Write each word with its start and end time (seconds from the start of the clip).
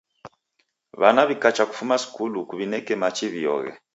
W'ana 0.99 1.21
wikacha 1.27 1.63
kufuma 1.69 1.95
skulu 2.03 2.39
kuw'ineke 2.49 2.93
machi 3.01 3.25
wioghe. 3.33 3.71